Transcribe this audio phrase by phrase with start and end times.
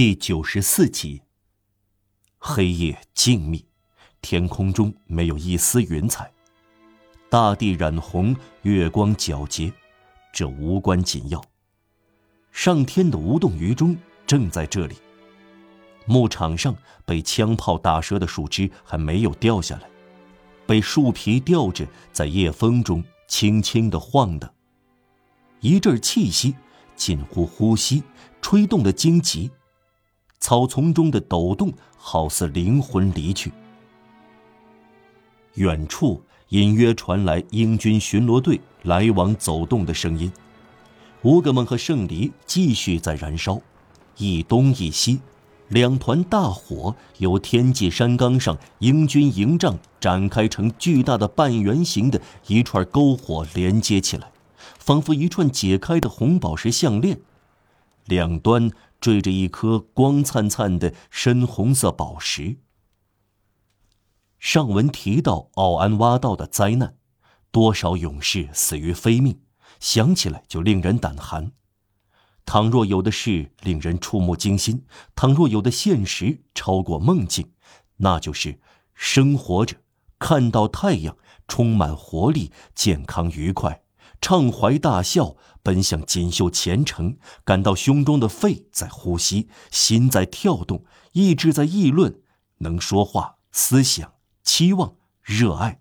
[0.00, 1.20] 第九十四集。
[2.38, 3.62] 黑夜静谧，
[4.22, 6.32] 天空中没有一丝云彩，
[7.28, 9.70] 大地染红，月光皎洁，
[10.32, 11.44] 这无关紧要。
[12.50, 13.94] 上天的无动于衷
[14.26, 14.96] 正在这里。
[16.06, 16.74] 牧场上
[17.04, 19.90] 被枪炮打折的树枝还没有掉下来，
[20.66, 24.50] 被树皮吊着，在夜风中轻轻的晃荡。
[25.60, 26.56] 一阵气息，
[26.96, 28.02] 近乎呼吸，
[28.40, 29.50] 吹动的荆棘。
[30.40, 33.52] 草丛中的抖动，好似灵魂离去。
[35.54, 40.32] 远处隐约传来英军巡逻队来往走动的声音。
[41.22, 43.60] 乌格蒙和圣离继续在燃烧，
[44.16, 45.20] 一东一西，
[45.68, 54.32] 两团大火由天际山岗上英军营帐展开成巨大的半圆形的一串篝火连接起来，
[54.78, 57.20] 仿佛一串解开的红宝石项链，
[58.06, 58.70] 两端。
[59.00, 62.58] 缀着一颗光灿灿的深红色宝石。
[64.38, 66.96] 上文提到奥安挖道的灾难，
[67.50, 69.40] 多少勇士死于非命，
[69.78, 71.52] 想起来就令人胆寒。
[72.46, 77.52] 倘若有的事令人触目惊心，倘若有的现实超过梦境，
[77.98, 78.60] 那就是
[78.94, 79.76] 生活着，
[80.18, 83.82] 看到太阳，充满活力，健康愉快。
[84.20, 92.22] 畅怀大笑，奔向锦绣前程，感到胸中的肺在呼吸，心在跳动，意志在议论，
[92.58, 95.80] 能说话，思想，期望，热爱，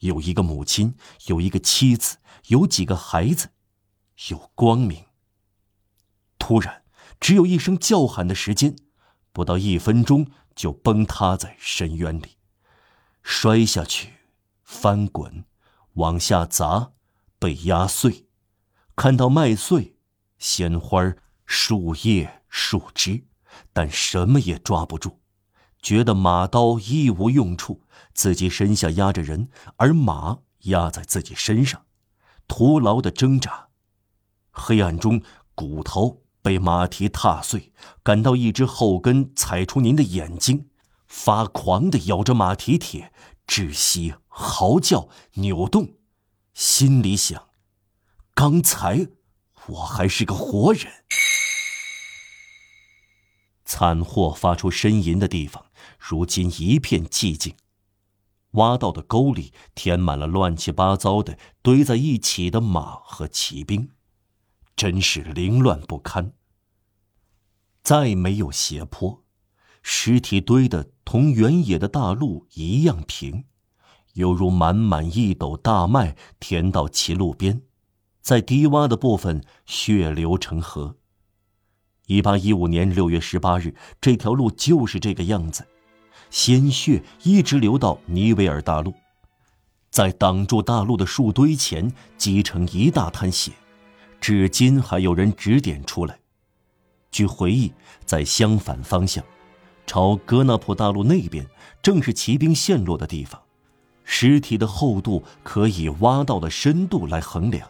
[0.00, 3.50] 有一个母亲，有一个妻子，有几个孩子，
[4.28, 5.04] 有光明。
[6.38, 6.82] 突然，
[7.20, 8.76] 只有一声叫喊的时间，
[9.32, 12.36] 不到一分钟就崩塌在深渊里，
[13.22, 14.14] 摔下去，
[14.62, 15.44] 翻滚，
[15.94, 16.90] 往下砸。
[17.38, 18.26] 被压碎，
[18.96, 19.96] 看到麦穗、
[20.38, 21.14] 鲜花、
[21.46, 23.24] 树叶、树枝，
[23.72, 25.20] 但什么也抓不住。
[25.82, 27.82] 觉得马刀一无用处，
[28.14, 31.84] 自己身下压着人，而马压在自己身上，
[32.48, 33.68] 徒劳的挣扎。
[34.50, 35.20] 黑暗中，
[35.54, 37.72] 骨头被马蹄踏碎，
[38.02, 40.70] 感到一只后跟踩出您的眼睛，
[41.06, 43.12] 发狂的咬着马蹄铁，
[43.46, 45.96] 窒息、嚎叫、扭动。
[46.54, 47.48] 心里想
[48.32, 49.08] ：“刚才
[49.66, 51.04] 我还是个活人。”
[53.66, 55.66] 惨祸发出呻吟的地方，
[55.98, 57.56] 如今一片寂静。
[58.52, 63.90] 挖到的沟里填满了乱七八糟的堆在一起的马和骑兵，
[64.76, 66.34] 真是凌乱不堪。
[67.82, 69.24] 再没有斜坡，
[69.82, 73.46] 尸体堆的同原野的大路一样平。
[74.14, 77.62] 犹如满满一斗大麦填到其路边，
[78.20, 80.96] 在低洼的部分血流成河。
[82.06, 85.66] 一八一五年六月十八日，这条路就是这个样子，
[86.30, 88.94] 鲜血一直流到尼维尔大陆，
[89.90, 93.52] 在挡住大路的树堆前积成一大滩血，
[94.20, 96.18] 至今还有人指点出来。
[97.10, 97.72] 据回忆，
[98.04, 99.24] 在相反方向，
[99.86, 101.44] 朝格纳普大陆那边，
[101.82, 103.40] 正是骑兵陷落的地方。
[104.04, 107.68] 尸体的厚度可以挖到的深度来衡量。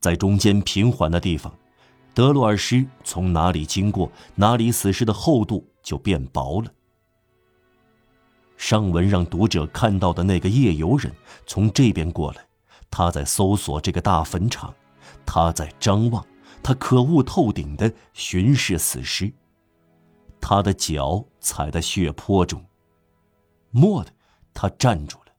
[0.00, 1.56] 在中间平缓的地方，
[2.12, 6.70] 德鲁尔尸从哪里经过，哪里死尸的厚度就变薄了。
[8.56, 11.12] 上文让读者看到的那个夜游人
[11.46, 12.46] 从这边过来，
[12.90, 14.74] 他在搜索这个大坟场，
[15.24, 16.24] 他在张望，
[16.62, 19.32] 他可恶透顶的巡视死尸。
[20.40, 22.62] 他的脚踩在血泊中，
[23.72, 24.10] 蓦地。
[24.54, 25.34] 他站住了，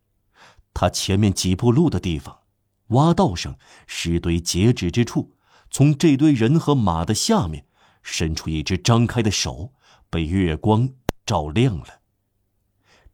[0.73, 2.41] 他前面几步路的地方，
[2.87, 5.37] 挖道上石堆截止之处，
[5.71, 7.65] 从这堆人和马的下面
[8.03, 9.73] 伸出一只张开的手，
[10.09, 10.89] 被月光
[11.25, 12.01] 照亮了。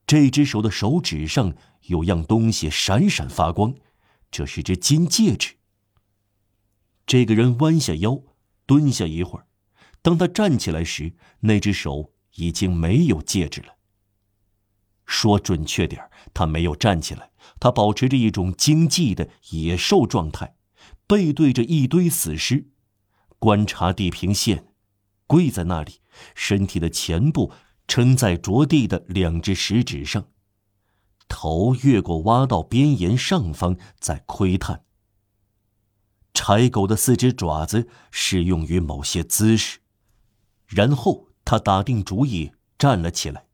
[0.05, 3.73] 这只手的手指上有样东西闪闪发光，
[4.29, 5.55] 这是只金戒指。
[7.05, 8.21] 这个人弯下腰，
[8.65, 9.47] 蹲下一会儿，
[10.01, 13.77] 当他站起来时，那只手已经没有戒指了。
[15.11, 20.55] 说准确点他没有站起来，他保持着一种惊悸的野兽状态，
[21.05, 22.69] 背对着一堆死尸，
[23.37, 24.67] 观察地平线，
[25.27, 25.99] 跪在那里，
[26.33, 27.51] 身体的前部
[27.89, 30.29] 撑在着地的两只食指上，
[31.27, 34.85] 头越过挖道边沿上方在窥探。
[36.33, 39.79] 柴狗的四只爪子适用于某些姿势，
[40.67, 43.47] 然后他打定主意站了起来。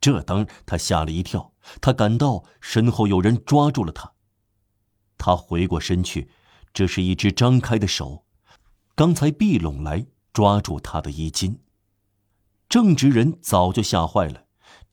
[0.00, 4.14] 这当他吓了一跳，他感到身后有人抓住了他。
[5.18, 6.30] 他回过身去，
[6.72, 8.24] 这是一只张开的手，
[8.94, 11.60] 刚才闭拢来，抓住他的衣襟。
[12.68, 14.46] 正直人早就吓坏了，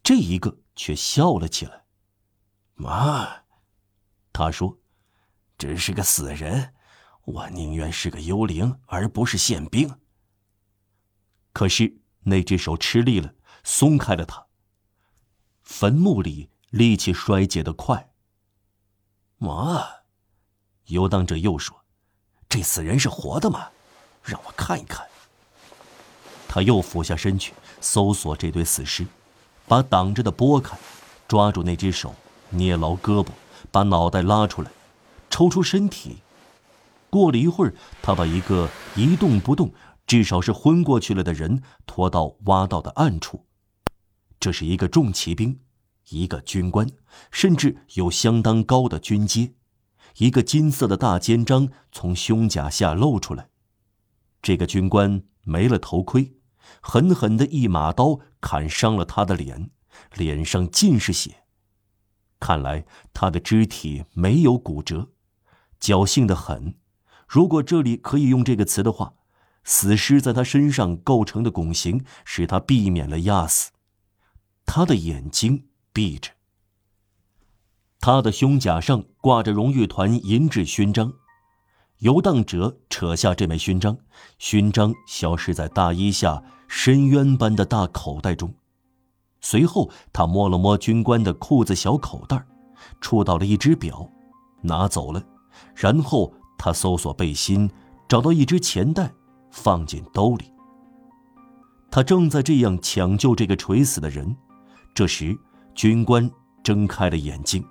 [0.03, 1.85] 这一个却笑了起来。
[2.73, 3.43] 妈，
[4.33, 4.79] 他说
[5.57, 6.73] ：“只是个死人，
[7.23, 9.99] 我宁愿是个幽灵，而不是宪兵。”
[11.53, 14.46] 可是那只手吃力了，松开了他。
[15.67, 18.09] 坟墓里力气衰竭的快。
[19.37, 19.85] 妈，
[20.85, 21.83] 游荡者又说
[22.47, 23.67] ：“这死人是活的吗？
[24.23, 25.05] 让我看一看。”
[26.47, 29.05] 他又俯下身去搜索这堆死尸，
[29.67, 30.75] 把挡着的拨开，
[31.27, 32.15] 抓住那只手，
[32.49, 33.27] 捏牢胳膊，
[33.69, 34.71] 把脑袋拉出来，
[35.29, 36.19] 抽出身体。
[37.09, 39.71] 过了一会儿，他把一个一动不动，
[40.07, 43.43] 至少是昏过去了的人拖到挖到的暗处。
[44.39, 45.59] 这是一个重骑兵，
[46.09, 46.87] 一个军官，
[47.31, 49.53] 甚至有相当高的军阶。
[50.17, 53.49] 一个金色的大肩章从胸甲下露出来。
[54.41, 56.33] 这个军官没了头盔。
[56.81, 59.69] 狠狠的一马刀砍伤了他的脸，
[60.15, 61.43] 脸上尽是血。
[62.39, 65.09] 看来他的肢体没有骨折，
[65.79, 66.75] 侥幸的很。
[67.27, 69.13] 如果这里可以用这个词的话，
[69.63, 73.71] 死尸在他身上构成的拱形使他避免了压死。
[74.67, 76.29] 他的眼睛闭着。
[77.99, 81.11] 他的胸甲上挂着荣誉团银质勋章。
[81.99, 83.97] 游荡者扯下这枚勋章，
[84.37, 88.53] 勋章消失在大衣下深渊般的大口袋中。
[89.41, 92.45] 随后，他摸了摸军官的裤子小口袋，
[93.01, 94.07] 触到了一只表，
[94.61, 95.23] 拿走了。
[95.73, 97.67] 然后他搜索背心，
[98.07, 99.11] 找到一只钱袋，
[99.49, 100.45] 放进兜里。
[101.89, 104.35] 他正在这样抢救这个垂死的人，
[104.97, 105.37] 这时，
[105.75, 106.27] 军官
[106.63, 107.63] 睁开了眼睛。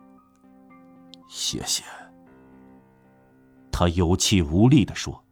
[1.28, 1.82] 谢谢。
[3.72, 5.24] 他有气无力地说：“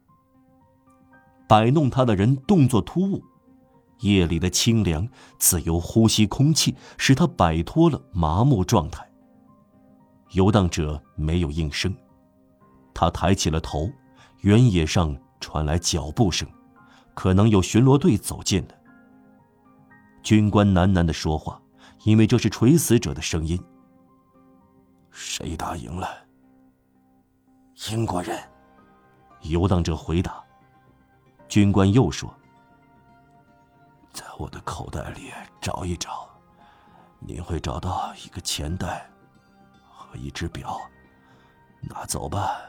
[1.47, 3.23] 摆弄他的人动作突兀，
[4.01, 5.07] 夜里的清凉，
[5.39, 9.09] 自由呼吸空气，使他摆脱了麻木状态。”
[10.35, 11.95] 游荡者没有应声，
[12.93, 13.89] 他抬起了头，
[14.41, 16.45] 原野上传来脚步声，
[17.13, 18.75] 可能有巡逻队走近了。
[20.21, 21.57] 军官喃喃的说话，
[22.05, 23.59] 因为这是垂死者的声音。
[25.09, 26.07] 谁打赢了？
[27.89, 28.39] 英国人，
[29.41, 30.41] 游荡者回答。
[31.47, 32.31] 军官又说
[34.13, 36.29] ：“在我的口袋里找一找，
[37.19, 39.09] 你会找到一个钱袋
[39.89, 40.79] 和一只表，
[41.81, 42.59] 拿走吧。”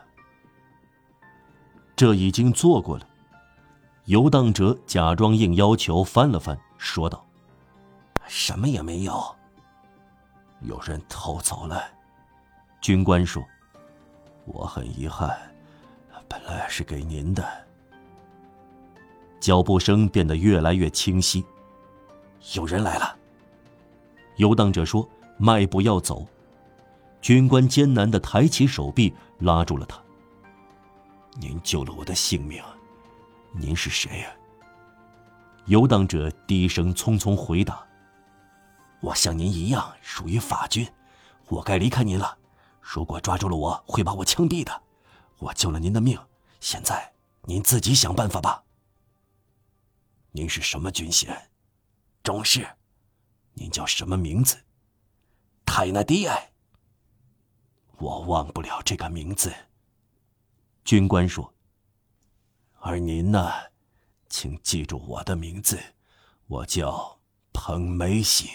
[1.95, 3.07] 这已经做过了。
[4.07, 7.27] 游荡者假装应要求，翻了翻，说道
[8.27, 9.35] ：“什么也没有。
[10.61, 11.83] 有人偷走了。”
[12.81, 13.43] 军官说。
[14.49, 15.37] 我很遗憾，
[16.29, 17.45] 本来是给您的。
[19.41, 21.45] 脚步声变得越来越清晰，
[22.55, 23.17] 有人来了。
[24.37, 26.25] 游荡者说：“迈步要走。”
[27.21, 30.01] 军官艰难的抬起手臂，拉住了他。
[31.41, 32.63] 您救了我的性命，
[33.51, 34.29] 您是谁呀？
[35.65, 37.85] 游荡者低声匆匆回答
[39.01, 40.91] ：“我像您一样属于法军，
[41.49, 42.39] 我该离开您了。”
[42.81, 44.83] 如果抓住了我，会把我枪毙的。
[45.39, 46.17] 我救了您的命，
[46.61, 47.13] 现在
[47.43, 48.63] 您自己想办法吧。
[50.31, 51.51] 您是什么军衔？
[52.23, 52.65] 中士。
[53.55, 54.57] 您叫什么名字？
[55.65, 56.53] 泰纳迪埃。
[57.99, 59.53] 我忘不了这个名字。
[60.85, 61.53] 军官说。
[62.79, 63.51] 而您呢？
[64.29, 65.77] 请记住我的名字，
[66.47, 67.19] 我叫
[67.53, 68.51] 彭梅西。